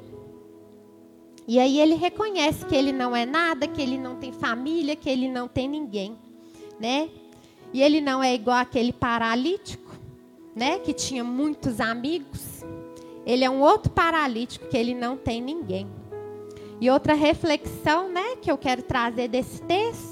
E 1.48 1.60
aí 1.60 1.80
ele 1.80 1.96
reconhece 1.96 2.66
que 2.66 2.76
ele 2.76 2.92
não 2.92 3.16
é 3.16 3.26
nada, 3.26 3.68
que 3.68 3.82
ele 3.82 3.98
não 3.98 4.16
tem 4.16 4.32
família, 4.32 4.96
que 4.96 5.10
ele 5.10 5.28
não 5.28 5.48
tem 5.48 5.68
ninguém, 5.68 6.18
né? 6.80 7.10
E 7.74 7.82
ele 7.82 8.00
não 8.00 8.24
é 8.24 8.34
igual 8.34 8.58
aquele 8.58 8.94
paralítico, 8.94 9.92
né, 10.56 10.80
que 10.80 10.94
tinha 10.94 11.24
muitos 11.24 11.80
amigos. 11.80 12.64
Ele 13.26 13.44
é 13.44 13.50
um 13.50 13.62
outro 13.62 13.92
paralítico 13.92 14.68
que 14.68 14.78
ele 14.78 14.94
não 14.94 15.16
tem 15.16 15.42
ninguém. 15.42 15.88
E 16.80 16.90
outra 16.90 17.14
reflexão, 17.14 18.10
né, 18.10 18.36
que 18.42 18.52
eu 18.52 18.58
quero 18.58 18.82
trazer 18.82 19.28
desse 19.28 19.62
texto. 19.62 20.11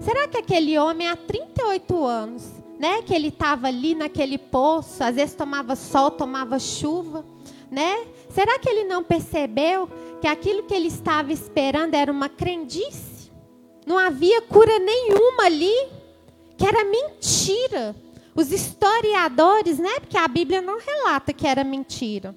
Será 0.00 0.26
que 0.26 0.38
aquele 0.38 0.78
homem 0.78 1.08
há 1.08 1.16
38 1.16 2.04
anos, 2.04 2.42
né, 2.78 3.02
que 3.02 3.14
ele 3.14 3.28
estava 3.28 3.66
ali 3.68 3.94
naquele 3.94 4.38
poço, 4.38 5.04
às 5.04 5.14
vezes 5.14 5.34
tomava 5.34 5.76
sol, 5.76 6.10
tomava 6.10 6.58
chuva, 6.58 7.24
né? 7.70 8.06
Será 8.30 8.58
que 8.58 8.68
ele 8.68 8.84
não 8.84 9.04
percebeu 9.04 9.88
que 10.20 10.26
aquilo 10.26 10.62
que 10.62 10.74
ele 10.74 10.88
estava 10.88 11.32
esperando 11.32 11.94
era 11.94 12.10
uma 12.10 12.28
crendice? 12.28 13.30
Não 13.86 13.98
havia 13.98 14.40
cura 14.42 14.78
nenhuma 14.78 15.44
ali, 15.44 15.88
que 16.56 16.66
era 16.66 16.84
mentira. 16.84 17.94
Os 18.34 18.50
historiadores, 18.50 19.78
né? 19.78 20.00
Porque 20.00 20.16
a 20.16 20.26
Bíblia 20.26 20.62
não 20.62 20.78
relata 20.78 21.32
que 21.32 21.46
era 21.46 21.62
mentira. 21.62 22.34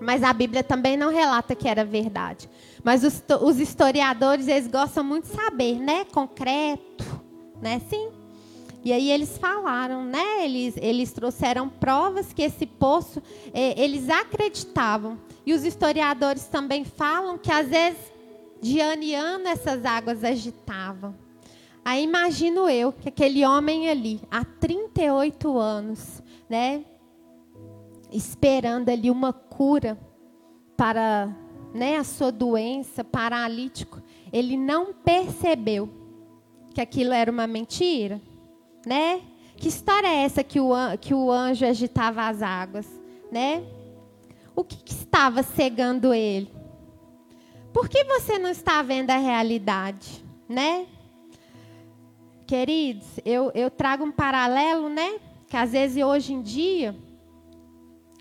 Mas 0.00 0.22
a 0.22 0.32
Bíblia 0.32 0.62
também 0.62 0.96
não 0.96 1.10
relata 1.10 1.54
que 1.54 1.68
era 1.68 1.84
verdade. 1.84 2.48
Mas 2.82 3.04
os, 3.04 3.22
os 3.40 3.58
historiadores, 3.58 4.48
eles 4.48 4.66
gostam 4.66 5.02
muito 5.02 5.28
de 5.28 5.34
saber, 5.34 5.78
né? 5.78 6.04
Concreto, 6.06 7.04
né? 7.60 7.80
Sim. 7.88 8.10
E 8.84 8.92
aí 8.92 9.10
eles 9.10 9.38
falaram, 9.38 10.04
né? 10.04 10.44
Eles, 10.44 10.76
eles 10.76 11.10
trouxeram 11.10 11.68
provas 11.68 12.34
que 12.34 12.42
esse 12.42 12.66
poço, 12.66 13.22
eh, 13.54 13.82
eles 13.82 14.10
acreditavam. 14.10 15.18
E 15.46 15.54
os 15.54 15.64
historiadores 15.64 16.44
também 16.44 16.84
falam 16.84 17.38
que 17.38 17.50
às 17.50 17.68
vezes, 17.68 18.12
de 18.60 18.80
ano 18.80 19.02
em 19.02 19.14
ano, 19.14 19.48
essas 19.48 19.86
águas 19.86 20.22
agitavam. 20.22 21.14
Aí 21.82 22.02
imagino 22.02 22.68
eu 22.68 22.92
que 22.92 23.08
aquele 23.08 23.44
homem 23.44 23.88
ali, 23.88 24.20
há 24.30 24.44
38 24.44 25.58
anos, 25.58 26.22
né? 26.48 26.84
Esperando 28.14 28.88
ali 28.88 29.10
uma 29.10 29.32
cura 29.32 29.98
para 30.76 31.28
né, 31.74 31.96
a 31.96 32.04
sua 32.04 32.30
doença, 32.30 33.02
paralítico, 33.02 34.00
ele 34.32 34.56
não 34.56 34.94
percebeu 34.94 35.88
que 36.72 36.80
aquilo 36.80 37.12
era 37.12 37.30
uma 37.30 37.46
mentira 37.46 38.20
né? 38.86 39.22
Que 39.56 39.68
história 39.68 40.08
é 40.08 40.24
essa 40.24 40.42
que 40.42 40.60
o, 40.60 40.72
que 41.00 41.14
o 41.14 41.30
anjo 41.30 41.64
agitava 41.64 42.26
as 42.28 42.42
águas, 42.42 42.86
né? 43.30 43.62
O 44.54 44.62
que, 44.62 44.76
que 44.76 44.92
estava 44.92 45.42
cegando 45.42 46.12
ele? 46.12 46.52
Por 47.72 47.88
que 47.88 48.04
você 48.04 48.38
não 48.38 48.50
está 48.50 48.82
vendo 48.82 49.10
a 49.10 49.16
realidade, 49.16 50.24
né? 50.48 50.86
Queridos, 52.46 53.06
eu, 53.24 53.50
eu 53.54 53.70
trago 53.70 54.04
um 54.04 54.12
paralelo, 54.12 54.88
né? 54.88 55.18
Que 55.48 55.56
às 55.56 55.72
vezes 55.72 56.02
hoje 56.02 56.34
em 56.34 56.42
dia, 56.42 56.94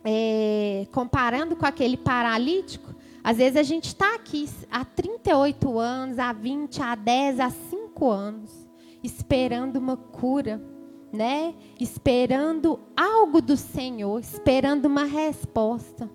é, 0.04 0.88
comparando 0.92 1.56
com 1.56 1.66
aquele 1.66 1.98
paralítico, 1.98 2.94
às 3.24 3.38
vezes 3.38 3.58
a 3.58 3.64
gente 3.64 3.88
está 3.88 4.16
aqui 4.16 4.50
há 4.70 4.84
38 4.84 5.80
anos, 5.80 6.20
há 6.20 6.34
20, 6.34 6.82
há 6.82 6.96
10, 6.96 7.40
há 7.40 7.50
5 7.50 8.10
anos 8.10 8.64
esperando 9.04 9.76
uma 9.76 9.98
cura, 9.98 10.64
né? 11.12 11.54
Esperando 11.80 12.80
algo 12.96 13.42
do 13.42 13.58
Senhor, 13.58 14.20
esperando 14.20 14.86
uma 14.86 15.04
resposta. 15.04 16.10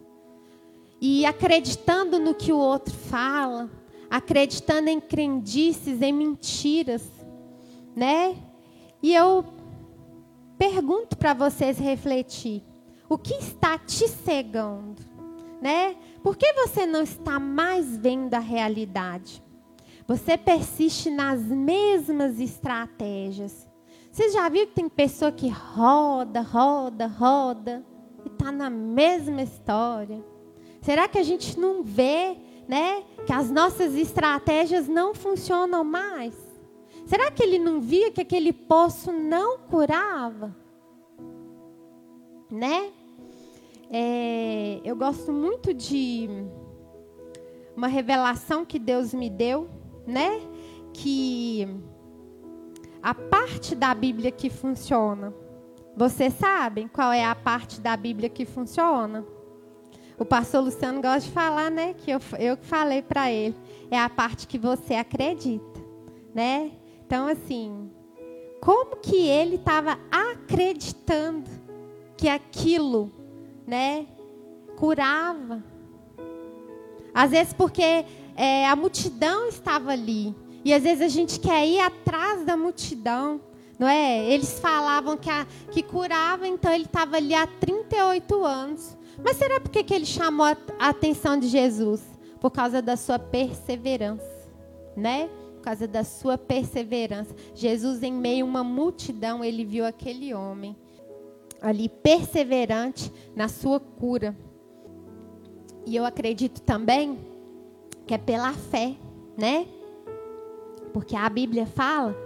E 1.00 1.24
acreditando 1.26 2.18
no 2.18 2.34
que 2.34 2.52
o 2.52 2.58
outro 2.58 2.94
fala, 2.94 3.70
acreditando 4.10 4.88
em 4.88 4.98
crendices, 4.98 6.00
em 6.02 6.12
mentiras, 6.12 7.06
né? 7.94 8.36
E 9.02 9.14
eu 9.14 9.44
pergunto 10.56 11.16
para 11.16 11.34
vocês 11.34 11.78
refletir: 11.78 12.64
o 13.08 13.16
que 13.16 13.34
está 13.34 13.78
te 13.78 14.06
cegando, 14.06 15.02
né? 15.60 15.96
Por 16.22 16.36
que 16.36 16.52
você 16.52 16.84
não 16.84 17.02
está 17.02 17.40
mais 17.40 17.96
vendo 17.96 18.34
a 18.34 18.38
realidade? 18.38 19.42
Você 20.06 20.36
persiste 20.36 21.10
nas 21.10 21.40
mesmas 21.40 22.40
estratégias. 22.40 23.68
Você 24.10 24.30
já 24.30 24.48
viu 24.48 24.66
que 24.66 24.74
tem 24.74 24.88
pessoa 24.88 25.30
que 25.30 25.48
roda, 25.48 26.40
roda, 26.40 27.06
roda 27.06 27.84
e 28.24 28.28
está 28.28 28.50
na 28.50 28.70
mesma 28.70 29.42
história? 29.42 30.24
Será 30.80 31.08
que 31.08 31.18
a 31.18 31.22
gente 31.22 31.58
não 31.58 31.82
vê, 31.82 32.36
né, 32.66 33.04
que 33.26 33.32
as 33.32 33.50
nossas 33.50 33.94
estratégias 33.94 34.88
não 34.88 35.14
funcionam 35.14 35.84
mais? 35.84 36.34
Será 37.06 37.30
que 37.30 37.42
ele 37.42 37.58
não 37.58 37.80
via 37.80 38.10
que 38.10 38.20
aquele 38.20 38.52
poço 38.52 39.12
não 39.12 39.58
curava? 39.58 40.54
Né? 42.50 42.92
É, 43.90 44.80
eu 44.84 44.94
gosto 44.96 45.32
muito 45.32 45.72
de 45.72 46.28
uma 47.76 47.86
revelação 47.86 48.64
que 48.64 48.78
Deus 48.78 49.14
me 49.14 49.30
deu 49.30 49.68
né? 50.08 50.40
Que 50.94 51.68
a 53.02 53.14
parte 53.14 53.74
da 53.74 53.94
Bíblia 53.94 54.30
que 54.30 54.48
funciona. 54.48 55.32
Vocês 55.94 56.32
sabem 56.34 56.88
qual 56.88 57.12
é 57.12 57.24
a 57.24 57.34
parte 57.34 57.80
da 57.80 57.96
Bíblia 57.96 58.28
que 58.28 58.44
funciona? 58.44 59.24
O 60.18 60.24
pastor 60.24 60.64
Luciano 60.64 61.00
gosta 61.00 61.20
de 61.20 61.30
falar, 61.30 61.70
né? 61.70 61.94
Que 61.94 62.10
eu, 62.10 62.20
eu 62.38 62.56
falei 62.56 63.02
para 63.02 63.30
ele. 63.30 63.54
É 63.90 63.98
a 63.98 64.08
parte 64.08 64.46
que 64.46 64.58
você 64.58 64.94
acredita, 64.94 65.80
né? 66.34 66.72
Então, 67.06 67.26
assim, 67.28 67.90
como 68.60 68.96
que 68.96 69.28
ele 69.28 69.56
estava 69.56 69.98
acreditando 70.10 71.48
que 72.16 72.28
aquilo, 72.28 73.12
né, 73.68 74.06
curava? 74.76 75.62
Às 77.12 77.30
vezes 77.30 77.52
porque 77.52 78.04
é, 78.34 78.66
a 78.66 78.74
multidão 78.74 79.48
estava 79.48 79.92
ali. 79.92 80.34
E 80.64 80.72
às 80.72 80.82
vezes 80.82 81.02
a 81.02 81.08
gente 81.08 81.38
quer 81.38 81.66
ir 81.66 81.78
atrás 81.80 82.44
da 82.46 82.56
multidão. 82.56 83.40
Não 83.78 83.86
é? 83.86 84.24
Eles 84.24 84.58
falavam 84.58 85.16
que, 85.16 85.30
a, 85.30 85.46
que 85.70 85.82
curava, 85.82 86.48
então 86.48 86.72
ele 86.72 86.84
estava 86.84 87.16
ali 87.16 87.34
há 87.34 87.46
38 87.46 88.44
anos. 88.44 88.96
Mas 89.22 89.36
será 89.36 89.60
porque 89.60 89.84
que 89.84 89.94
ele 89.94 90.06
chamou 90.06 90.46
a, 90.46 90.56
atenção 90.78 91.38
de 91.38 91.46
Jesus? 91.48 92.02
Por 92.40 92.50
causa 92.50 92.80
da 92.80 92.96
sua 92.96 93.18
perseverança, 93.18 94.48
né? 94.96 95.28
Por 95.56 95.62
causa 95.62 95.86
da 95.86 96.04
sua 96.04 96.38
perseverança. 96.38 97.34
Jesus, 97.54 98.02
em 98.02 98.12
meio 98.12 98.46
a 98.46 98.48
uma 98.48 98.64
multidão, 98.64 99.44
ele 99.44 99.64
viu 99.64 99.84
aquele 99.84 100.32
homem 100.32 100.76
ali 101.60 101.88
perseverante 101.88 103.12
na 103.34 103.48
sua 103.48 103.80
cura. 103.80 104.36
E 105.86 105.96
eu 105.96 106.04
acredito 106.04 106.60
também 106.62 107.18
que 108.06 108.14
é 108.14 108.18
pela 108.18 108.52
fé, 108.52 108.94
né? 109.36 109.66
Porque 110.92 111.14
a 111.16 111.28
Bíblia 111.28 111.66
fala 111.66 112.16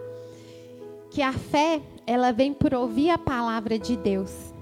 que 1.11 1.21
a 1.21 1.33
fé, 1.33 1.83
ela 2.07 2.33
vem 2.33 2.55
por 2.55 2.73
ouvir 2.73 3.11
a 3.11 3.18
palavra 3.18 3.79
de 3.79 3.97
Deus. 3.97 4.53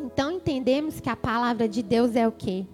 Então 0.00 0.30
entendemos 0.30 1.00
que 1.00 1.10
a 1.10 1.16
palavra 1.16 1.68
de 1.68 1.82
Deus 1.82 2.14
é 2.14 2.26
o 2.26 2.32
quê? 2.32 2.64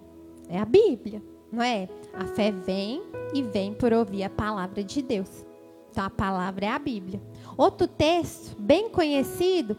É 0.47 0.59
a 0.59 0.65
Bíblia, 0.65 1.21
não 1.51 1.63
é? 1.63 1.89
A 2.13 2.25
fé 2.25 2.51
vem 2.51 3.01
e 3.33 3.41
vem 3.41 3.73
por 3.73 3.91
ouvir 3.91 4.23
a 4.23 4.29
palavra 4.29 4.83
de 4.83 5.01
Deus. 5.01 5.45
Então 5.89 6.05
a 6.05 6.09
palavra 6.09 6.65
é 6.65 6.69
a 6.69 6.79
Bíblia. 6.79 7.21
Outro 7.57 7.87
texto 7.87 8.55
bem 8.59 8.89
conhecido 8.89 9.75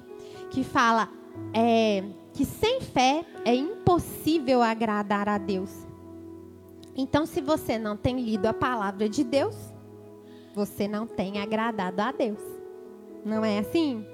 que 0.51 0.65
fala 0.65 1.09
é, 1.53 2.05
que 2.33 2.45
sem 2.45 2.81
fé 2.81 3.25
é 3.45 3.55
impossível 3.55 4.63
agradar 4.63 5.29
a 5.29 5.39
Deus. 5.39 5.87
Então, 6.97 7.27
se 7.27 7.41
você 7.41 7.79
não 7.79 7.97
tem 7.97 8.21
lido 8.21 8.47
a 8.47 8.55
palavra 8.55 9.09
de 9.09 9.23
Deus, 9.23 9.57
você 10.55 10.89
não 10.89 11.07
tem 11.07 11.39
agradado 11.39 12.01
a 12.01 12.11
Deus. 12.11 12.41
Não 13.25 13.45
é 13.45 13.59
assim? 13.59 14.05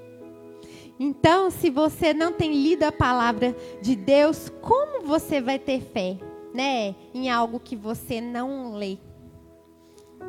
Então, 0.98 1.50
se 1.50 1.70
você 1.70 2.12
não 2.12 2.32
tem 2.32 2.52
lido 2.52 2.82
a 2.84 2.92
palavra 2.92 3.56
de 3.80 3.94
Deus, 3.94 4.48
como 4.60 5.06
você 5.06 5.40
vai 5.40 5.58
ter 5.58 5.80
fé, 5.80 6.18
né, 6.54 6.94
em 7.14 7.30
algo 7.30 7.58
que 7.58 7.76
você 7.76 8.20
não 8.20 8.74
lê, 8.74 8.98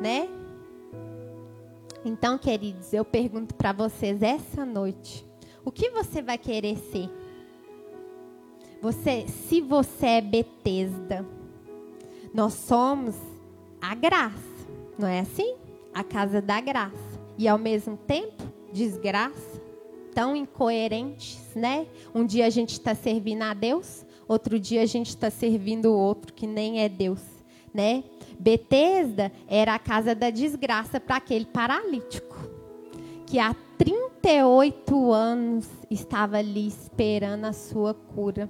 né? 0.00 0.28
Então, 2.04 2.36
queridos, 2.36 2.92
eu 2.92 3.04
pergunto 3.04 3.54
para 3.54 3.72
vocês 3.72 4.22
essa 4.22 4.64
noite: 4.64 5.26
o 5.64 5.72
que 5.72 5.90
você 5.90 6.20
vai 6.20 6.38
querer 6.38 6.76
ser? 6.76 7.10
Você, 8.82 9.26
se 9.26 9.60
você 9.60 10.06
é 10.06 10.20
Betesda, 10.20 11.26
nós 12.34 12.52
somos 12.52 13.14
a 13.80 13.94
graça, 13.94 14.68
não 14.98 15.08
é 15.08 15.20
assim? 15.20 15.54
A 15.94 16.04
casa 16.04 16.42
da 16.42 16.60
graça. 16.60 17.14
E 17.38 17.48
ao 17.48 17.58
mesmo 17.58 17.96
tempo, 17.96 18.42
desgraça, 18.72 19.62
tão 20.14 20.36
incoerentes, 20.36 21.40
né? 21.54 21.86
Um 22.14 22.26
dia 22.26 22.46
a 22.46 22.50
gente 22.50 22.72
está 22.72 22.94
servindo 22.94 23.42
a 23.42 23.54
Deus, 23.54 24.04
outro 24.28 24.58
dia 24.58 24.82
a 24.82 24.86
gente 24.86 25.08
está 25.08 25.30
servindo 25.30 25.86
o 25.86 25.98
outro 25.98 26.32
que 26.32 26.46
nem 26.46 26.80
é 26.80 26.88
Deus, 26.88 27.22
né? 27.72 28.04
Betesda 28.38 29.32
era 29.48 29.74
a 29.74 29.78
casa 29.78 30.14
da 30.14 30.28
desgraça 30.28 31.00
para 31.00 31.16
aquele 31.16 31.46
paralítico 31.46 32.36
que 33.26 33.38
há 33.38 33.54
38 34.24 35.12
anos 35.12 35.68
estava 35.90 36.38
ali 36.38 36.66
esperando 36.66 37.44
a 37.44 37.52
sua 37.52 37.92
cura. 37.92 38.48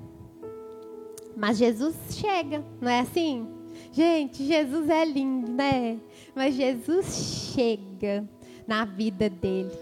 Mas 1.36 1.58
Jesus 1.58 1.96
chega, 2.12 2.64
não 2.80 2.88
é 2.88 3.00
assim? 3.00 3.44
Gente, 3.90 4.44
Jesus 4.44 4.88
é 4.88 5.04
lindo, 5.04 5.50
né? 5.50 5.98
Mas 6.32 6.54
Jesus 6.54 7.52
chega 7.52 8.24
na 8.68 8.84
vida 8.84 9.28
dele, 9.28 9.72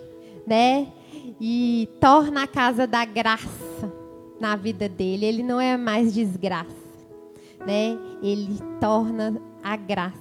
né? 0.47 0.91
E 1.39 1.87
torna 2.01 2.45
a 2.45 2.47
casa 2.47 2.87
da 2.87 3.05
graça 3.05 3.93
na 4.41 4.57
vida 4.57 4.89
dele. 4.89 5.27
Ele 5.27 5.43
não 5.43 5.61
é 5.61 5.77
mais 5.77 6.15
desgraça, 6.15 6.73
né? 7.67 7.99
Ele 8.23 8.59
torna 8.81 9.39
a 9.63 9.77
graça. 9.77 10.17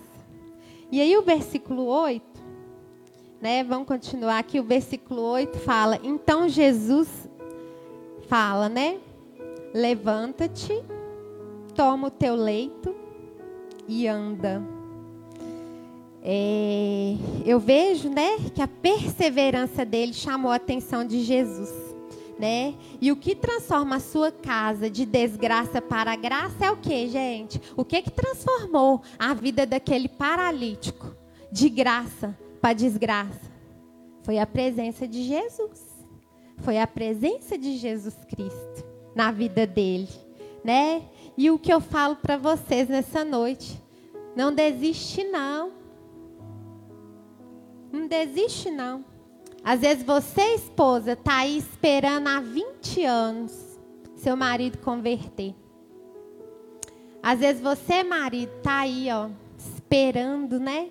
E 0.92 1.00
aí 1.00 1.16
o 1.16 1.22
versículo 1.22 1.86
8, 1.86 2.31
né? 3.42 3.64
Vamos 3.64 3.88
continuar 3.88 4.40
aqui. 4.40 4.60
O 4.60 4.64
versículo 4.64 5.22
8 5.22 5.58
fala: 5.60 6.00
Então 6.04 6.48
Jesus 6.48 7.10
fala, 8.28 8.70
né? 8.70 9.00
Levanta-te 9.74 10.84
toma 11.72 12.08
o 12.08 12.12
teu 12.12 12.36
leito 12.36 12.96
e 13.88 14.08
anda. 14.08 14.62
É, 16.24 17.16
eu 17.46 17.60
vejo, 17.60 18.10
né, 18.10 18.38
que 18.54 18.62
a 18.62 18.68
perseverança 18.68 19.84
dele 19.84 20.14
chamou 20.14 20.52
a 20.52 20.56
atenção 20.56 21.04
de 21.04 21.24
Jesus, 21.24 21.74
né? 22.38 22.76
E 23.02 23.12
o 23.12 23.16
que 23.16 23.34
transforma 23.34 23.96
a 23.96 24.00
sua 24.00 24.32
casa 24.32 24.90
de 24.90 25.04
desgraça 25.04 25.82
para 25.82 26.16
graça 26.16 26.66
é 26.66 26.72
o 26.72 26.78
que, 26.78 27.08
gente? 27.08 27.60
O 27.76 27.84
que 27.84 28.04
que 28.04 28.12
transformou 28.12 29.02
a 29.18 29.34
vida 29.34 29.66
daquele 29.66 30.08
paralítico 30.08 31.16
de 31.52 31.68
graça 31.70 32.38
para 32.62 32.74
desgraça? 32.74 33.52
Foi 34.24 34.38
a 34.38 34.46
presença 34.46 35.08
de 35.08 35.24
Jesus. 35.24 35.90
Foi 36.60 36.78
a 36.78 36.86
presença 36.86 37.58
de 37.58 37.78
Jesus 37.78 38.16
Cristo 38.26 38.86
na 39.16 39.32
vida 39.32 39.66
dele, 39.66 40.08
né? 40.64 41.02
E 41.36 41.50
o 41.50 41.58
que 41.58 41.74
eu 41.74 41.82
falo 41.82 42.16
para 42.16 42.38
vocês 42.38 42.88
nessa 42.88 43.26
noite, 43.26 43.82
não 44.36 44.54
desiste 44.54 45.24
não. 45.24 45.72
Não 47.92 48.08
desiste 48.08 48.70
não. 48.70 49.04
Às 49.64 49.82
vezes 49.82 50.04
você, 50.04 50.56
esposa, 50.56 51.14
está 51.14 51.40
aí 51.40 51.58
esperando 51.58 52.28
há 52.28 52.40
20 52.40 53.04
anos 53.06 53.72
seu 54.22 54.36
marido 54.36 54.78
converter. 54.78 55.56
Às 57.24 57.40
vezes 57.40 57.62
você, 57.62 58.04
marido, 58.04 58.52
está 58.58 58.82
aí, 58.82 59.08
ó, 59.12 59.30
esperando, 59.58 60.60
né? 60.60 60.90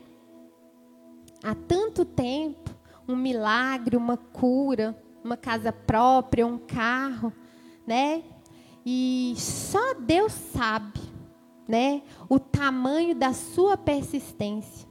Há 1.43 1.55
tanto 1.55 2.05
tempo, 2.05 2.71
um 3.09 3.17
milagre, 3.17 3.97
uma 3.97 4.17
cura, 4.17 4.97
uma 5.25 5.37
casa 5.37 5.73
própria, 5.73 6.47
um 6.47 6.59
carro, 6.59 7.33
né? 7.87 8.23
E 8.85 9.35
só 9.37 9.95
Deus 9.95 10.33
sabe, 10.33 11.01
né, 11.69 12.03
o 12.29 12.39
tamanho 12.39 13.15
da 13.15 13.33
sua 13.33 13.77
persistência. 13.77 14.89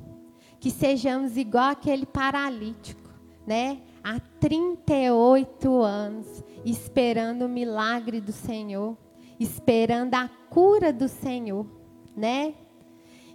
Que 0.59 0.69
sejamos 0.69 1.37
igual 1.37 1.69
aquele 1.69 2.05
paralítico, 2.05 3.09
né? 3.47 3.81
Há 4.03 4.19
38 4.39 5.81
anos 5.81 6.43
esperando 6.65 7.43
o 7.43 7.49
milagre 7.49 8.19
do 8.19 8.31
Senhor, 8.31 8.97
esperando 9.39 10.15
a 10.15 10.29
cura 10.49 10.91
do 10.91 11.07
Senhor, 11.07 11.65
né? 12.15 12.53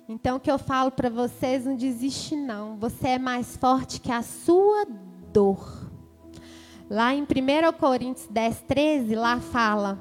Então, 0.09 0.37
o 0.37 0.41
que 0.41 0.51
eu 0.51 0.59
falo 0.59 0.91
para 0.91 1.09
vocês, 1.09 1.65
não 1.65 1.77
desiste 1.77 2.37
não. 2.37 2.77
Você 2.77 3.09
é 3.09 3.19
mais 3.19 3.57
forte 3.57 4.01
que 4.01 4.13
a 4.13 4.23
sua 4.23 4.87
dor. 5.33 5.91
Lá 6.91 7.15
em 7.15 7.23
1 7.23 7.27
Coríntios 7.79 8.29
10, 8.29 8.61
13, 8.63 9.15
lá 9.15 9.41
fala 9.41 9.99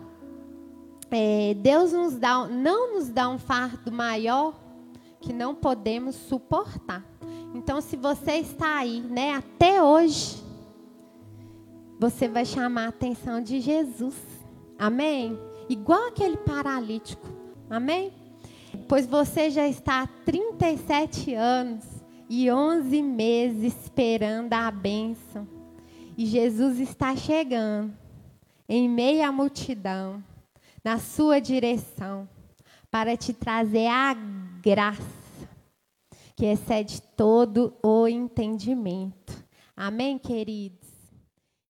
é, 1.16 1.54
Deus 1.54 1.94
nos 1.94 2.16
dá, 2.16 2.48
não 2.48 2.96
nos 2.96 3.10
dá 3.10 3.30
um 3.30 3.38
fardo 3.38 3.92
maior 3.92 4.56
que 5.22 5.32
não 5.32 5.54
podemos 5.54 6.16
suportar. 6.16 7.06
Então, 7.54 7.80
se 7.80 7.96
você 7.96 8.38
está 8.38 8.80
aí, 8.80 9.00
né, 9.00 9.36
até 9.36 9.84
hoje, 9.84 10.44
você 12.00 12.28
vai 12.28 12.46
chamar 12.46 12.86
a 12.86 12.90
atenção 12.90 13.42
de 13.42 13.62
Jesus. 13.62 14.16
Amém? 14.78 15.40
Igual 15.70 16.08
aquele 16.08 16.36
paralítico. 16.36 17.28
Amém? 17.70 18.12
Pois 18.94 19.08
você 19.08 19.50
já 19.50 19.68
está 19.68 20.04
há 20.04 20.08
37 20.24 21.34
anos 21.34 21.84
e 22.30 22.52
11 22.52 23.02
meses 23.02 23.74
esperando 23.74 24.54
a 24.54 24.70
bênção. 24.70 25.48
E 26.16 26.28
Jesus 26.28 26.80
está 26.80 27.16
chegando 27.16 27.92
em 28.70 28.88
meio 28.88 29.28
à 29.28 29.32
multidão 29.32 30.24
na 30.84 31.00
sua 31.00 31.42
direção 31.42 32.30
para 32.92 33.18
te 33.18 33.34
trazer 33.34 33.88
a 33.88 34.14
graça 34.62 35.02
que 36.36 36.46
excede 36.46 37.02
todo 37.18 37.76
o 37.82 38.08
entendimento. 38.08 39.44
Amém, 39.76 40.20
queridos? 40.20 40.83